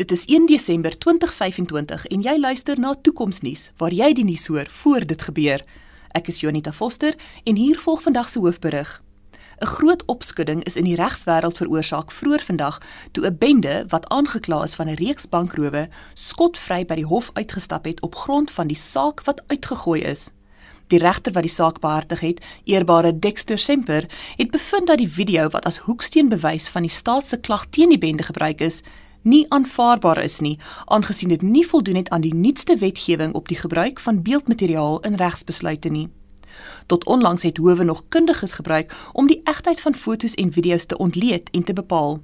[0.00, 4.68] Dit is 1 Desember 2025 en jy luister na Toekomsnuus waar jy die nuus hoor
[4.72, 5.60] voor dit gebeur.
[6.16, 7.12] Ek is Jonita Foster
[7.44, 9.02] en hier volg vandag se hoofberig.
[9.60, 12.80] 'n Groot opskudding is in die regswêreld veroorsaak vroeër vandag
[13.12, 17.84] toe 'n bende wat aangekla is van 'n reeks bankrowe skotvry by die hof uitgestap
[17.84, 20.30] het op grond van die saak wat uitgegooi is.
[20.86, 25.48] Die regter wat die saak behartig het, eerbare Dexter Semper, het bevind dat die video
[25.48, 28.82] wat as hoeksteen bewys van die staat se klag teen die bende gebruik is,
[29.22, 33.56] nie aanvaarbaar is nie, aangesien dit nie voldoen het aan die nuutste wetgewing op die
[33.56, 36.08] gebruik van beeldmateriaal in regsbesluite nie.
[36.86, 40.96] Tot onlangs het howe nog kundiges gebruik om die egtheid van fotos en video's te
[40.96, 42.20] ontleed en te bepaal.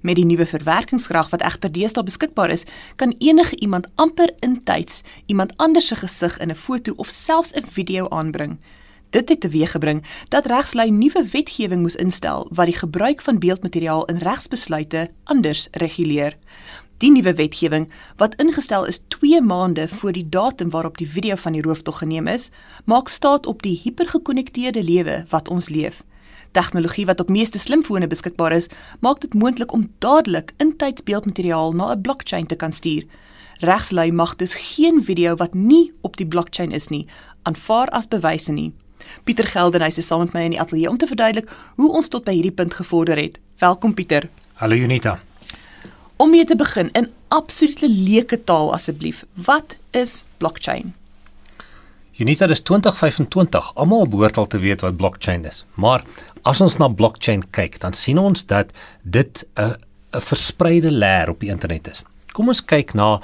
[0.00, 2.64] Met die nuwe verwerkingskrag wat egter deesdae beskikbaar is,
[2.96, 7.66] kan enige iemand amper intyds iemand anders se gesig in 'n foto of selfs 'n
[7.68, 8.58] video aanbring.
[9.10, 14.16] Dit het teweeggebring dat regslui nuwe wetgewing moes instel wat die gebruik van beeldmateriaal in
[14.16, 16.36] regsbesluite anders reguleer.
[16.98, 21.52] Die nuwe wetgewing, wat ingestel is 2 maande voor die datum waarop die video van
[21.52, 22.50] die rooftog geneem is,
[22.84, 26.04] maak staat op die hipergekonnekteerde lewe wat ons leef.
[26.50, 28.68] Tegnologie wat op meeste slimfone beskikbaar is,
[29.00, 33.04] maak dit moontlik om dadelik intyds beeldmateriaal na 'n blockchain te kan stuur.
[33.58, 37.06] Regslui mag dus geen video wat nie op die blockchain is nie,
[37.42, 38.72] aanvaar as bewyse nie.
[39.24, 42.24] Pieter Geldenhuys is saam met my in die ateljee om te verduidelik hoe ons tot
[42.24, 43.38] by hierdie punt gevorder het.
[43.58, 44.28] Welkom Pieter.
[44.54, 45.18] Hallo Junita.
[46.16, 49.24] Om mee te begin in absolute leuke taal asseblief.
[49.34, 50.94] Wat is blockchain?
[52.20, 53.74] Junita dis 2025.
[53.74, 55.64] Almal behoort al te weet wat blockchain is.
[55.74, 56.04] Maar
[56.42, 59.76] as ons na blockchain kyk, dan sien ons dat dit 'n
[60.12, 62.02] 'n verspreide leer op die internet is.
[62.32, 63.20] Kom ons kyk na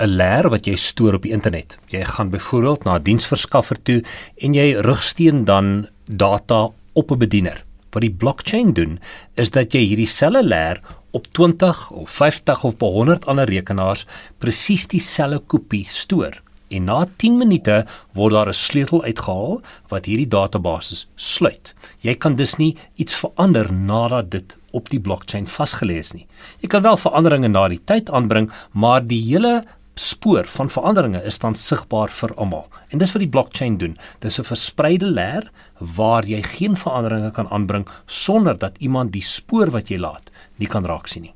[0.00, 1.76] 'n leer wat jy stoor op die internet.
[1.92, 4.02] Jy gaan byvoorbeeld na 'n diensverskaffer toe
[4.36, 7.64] en jy rugsteen dan data op 'n bediener.
[7.90, 8.98] Wat die blockchain doen
[9.34, 14.06] is dat jy hierdie selfe leer op 20 of 50 of 100 ander rekenaars
[14.38, 16.40] presies dieselfde kopie stoor.
[16.70, 21.74] En na 10 minute word daar 'n sleutel uitgehaal wat hierdie database sluit.
[22.00, 26.26] Jy kan dus nie iets verander nadat dit op die blockchain vasgelê is nie.
[26.60, 29.64] Jy kan wel veranderinge na die tyd aanbring, maar die hele
[30.00, 32.68] spoor van veranderinge is dan sigbaar vir almal.
[32.88, 33.96] En dis wat die blockchain doen.
[34.18, 39.70] Dis 'n verspreide leer waar jy geen veranderinge kan aanbring sonder dat iemand die spoor
[39.70, 41.34] wat jy laat nie kan raaksien nie.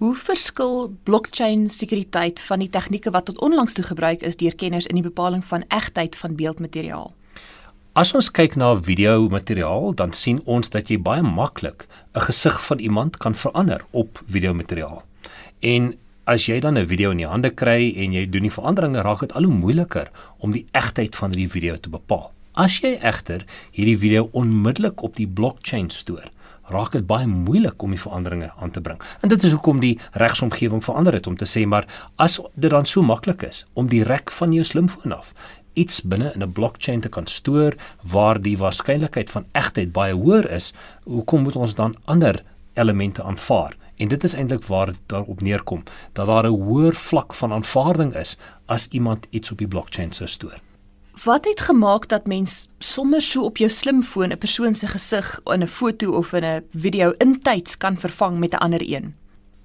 [0.00, 4.86] Hoe verskil blockchain sekuriteit van die tegnieke wat tot onlangs toe gebruik is deur kenners
[4.86, 7.12] in die bepaling van egtheid van beeldmateriaal?
[7.92, 12.56] As ons kyk na video materiaal, dan sien ons dat jy baie maklik 'n gesig
[12.66, 15.02] van iemand kan verander op video materiaal.
[15.60, 15.94] En
[16.30, 19.20] as jy dan 'n video in die hande kry en jy doen die veranderinge, raak
[19.20, 22.30] dit al hoe moeiliker om die egtheid van die video te bepaal.
[22.54, 26.30] As jy egter hierdie video onmiddellik op die blockchain stoor,
[26.68, 29.00] raak dit baie moeilik om die veranderinge aan te bring.
[29.22, 31.86] En dit is hoekom die regsomgewing verander het om te sê maar
[32.16, 35.34] as dit dan so maklik is om direk van jou slimfoon af
[35.74, 40.50] iets binne in 'n blockchain te kan stoor waar die waarskynlikheid van egtheid baie hoër
[40.50, 40.72] is,
[41.04, 42.42] hoekom moet ons dan ander
[42.74, 43.74] elemente aanvaar?
[44.00, 48.14] En dit is eintlik waar dit daarop neerkom dat daar 'n hoër vlak van aanvaarding
[48.16, 50.58] is as iemand iets op die blockchain sou stoor.
[51.24, 55.62] Wat het gemaak dat mens sommer so op jou slimfoon 'n persoon se gesig in
[55.62, 59.14] 'n foto of in 'n video intyds kan vervang met 'n ander een?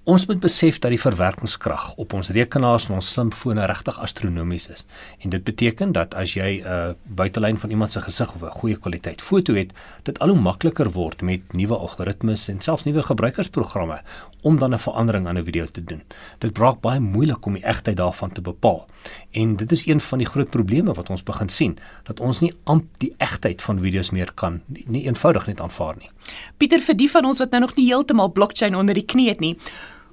[0.05, 4.83] Ons moet besef dat die verwerkingskrag op ons rekenaars en ons slimfone regtig astronomies is.
[5.25, 8.59] En dit beteken dat as jy 'n uh, buitelyn van iemand se gesig of 'n
[8.59, 9.73] goeie kwaliteit foto het,
[10.03, 14.01] dit al hoe makliker word met nuwe algoritmes en selfs nuwe gebruikersprogramme
[14.41, 16.03] om dan 'n verandering aan 'n video te doen.
[16.39, 18.85] Dit raak baie moeilik om die egtheid daarvan te bepaal.
[19.31, 22.53] En dit is een van die groot probleme wat ons begin sien, dat ons nie
[22.63, 26.09] amp die egtheid van video's meer kan nie, nie eenvoudig net aanvaar nie.
[26.57, 29.39] Pieter, vir die van ons wat nou nog nie heeltemal blockchain onder die knie het
[29.39, 29.57] nie,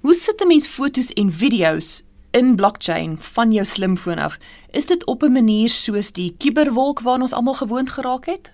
[0.03, 4.39] Hoe sit 'n mens fotos en video's in blockchain van jou slimfoon af?
[4.71, 8.51] Is dit op 'n manier soos die kuberwolk waarna ons almal gewoond geraak het?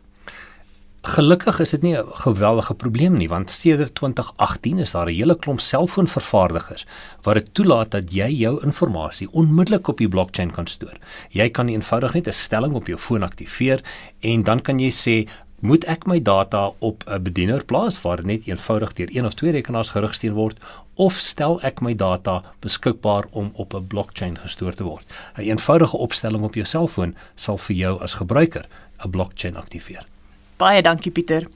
[1.03, 5.37] Gelukkig is dit nie 'n geweldige probleem nie, want sedert 2018 is daar 'n hele
[5.37, 6.87] klomp selfoonvervaardigers
[7.23, 10.97] wat dit toelaat dat jy jou inligting onmiddellik op die blockchain kan stoor.
[11.31, 13.81] Jy kan eenvoudig net 'n stelling op jou foon aktiveer
[14.21, 15.29] en dan kan jy sê
[15.61, 19.53] moet ek my data op 'n bediener plaas waar net eenvoudig deur een of twee
[19.53, 20.57] rekenaars gerigsteen word
[20.95, 25.07] of stel ek my data beskikbaar om op 'n blockchain gestoor te word.
[25.37, 28.67] 'n Eenvoudige opstelling op jou selfoon sal vir jou as gebruiker
[29.05, 30.07] 'n blockchain aktiveer.
[30.57, 31.47] Baie dankie Pieter.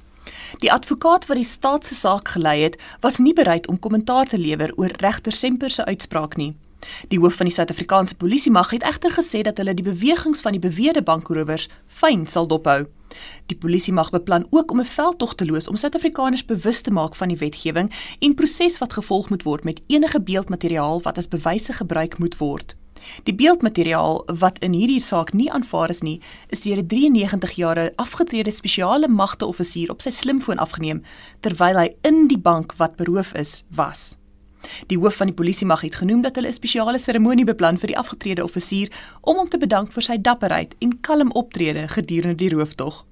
[0.58, 4.38] Die advokaat wat die staat se saak gelei het, was nie bereid om kommentaar te
[4.38, 6.54] lewer oor regter Semper se uitspraak nie.
[7.08, 10.52] Die hoof van die Suid-Afrikaanse Polisie mag het egter gesê dat hulle die bewegings van
[10.52, 12.87] die beweerde bankrowers fyn sal dophou.
[13.46, 17.14] Die polisie mag beplan ook om 'n veldtog te loos om Suid-Afrikaners bewus te maak
[17.14, 21.73] van die wetgewing en proses wat gevolg moet word met enige beeldmateriaal wat as bewyse
[21.73, 22.76] gebruik moet word.
[23.23, 28.50] Die beeldmateriaal wat in hierdie saak nie aanvaar is nie, is deur 'n 93-jarige afgetrede
[28.50, 31.02] spesiale magte offisier op sy slimfoon afgeneem
[31.40, 34.22] terwyl hy in die bank wat beroof is was.
[34.87, 37.87] Die hoof van die polisie mag het genoem dat hulle 'n spesiale seremonie beplan vir
[37.87, 38.88] die afgetrede offisier
[39.20, 43.05] om hom te bedank vir sy dapperheid en kalm optrede gedurende die rooftog.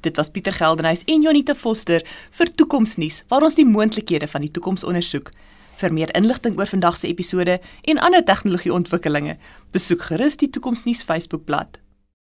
[0.00, 4.50] Dit was Pieter Geldenhuys en Jonita Foster vir Toekomsnuus waar ons die moontlikhede van die
[4.50, 5.30] toekoms ondersoek.
[5.76, 9.36] Vir meer inligting oor vandag se episode en ander tegnologie ontwikkelinge,
[9.72, 11.85] besoek gerus die Toekomsnuus Facebookblad.